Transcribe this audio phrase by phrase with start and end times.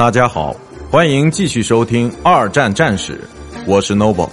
[0.00, 0.56] 大家好，
[0.90, 3.20] 欢迎继续收听二战战史，
[3.66, 4.30] 我是 Noble。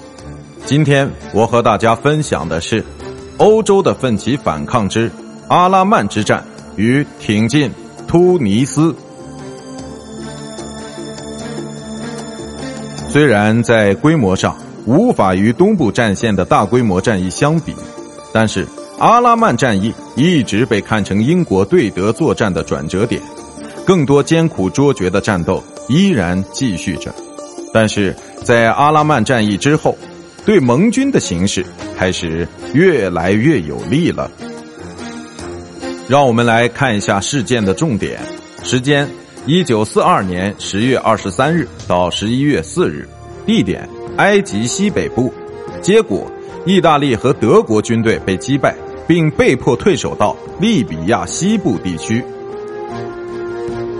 [0.66, 2.86] 今天我和大家分享的是
[3.36, 5.12] 欧洲的奋起反抗之
[5.50, 6.42] 阿拉曼之战
[6.78, 7.70] 与挺进
[8.08, 8.96] 突尼斯。
[13.10, 14.56] 虽然在规模上
[14.86, 17.76] 无法与东部战线的大规模战役相比，
[18.32, 18.66] 但是
[19.00, 23.22] 阿拉曼战役一直被看成英国对德作战的转折点。
[23.88, 27.10] 更多艰苦卓绝的战斗依然继续着，
[27.74, 29.98] 但是在阿拉曼战役之后，
[30.46, 31.66] 对盟军的形势
[31.98, 34.30] 开始越来越有利了。
[36.10, 38.20] 让我们来看一下事件的重点：
[38.62, 39.10] 时间
[39.46, 43.08] 一九四二年十月二十三日到十一月四日，
[43.46, 45.34] 地点埃及西北部，
[45.82, 46.30] 结果
[46.66, 48.76] 意大利和德国军队被击败，
[49.08, 52.22] 并被迫退守到利比亚西部地区。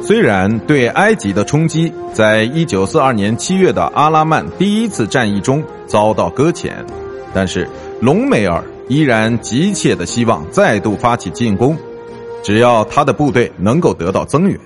[0.08, 6.78] 虽然对埃及的冲击在一九四二年七月的阿拉曼第一次战役中遭到搁浅，
[7.34, 7.68] 但是
[8.00, 11.76] 隆美尔依然急切的希望再度发起进攻，
[12.42, 14.58] 只要他的部队能够得到增援。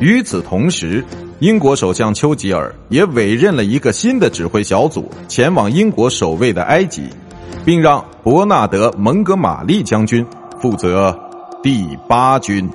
[0.00, 1.04] 与此同时，
[1.38, 7.10] 英国首相丘吉尔也委任了一个新的指挥小组前往英国守卫的埃及，
[7.62, 10.26] 并让伯纳德·蒙哥马利将军
[10.58, 11.14] 负责
[11.62, 12.66] 第八军。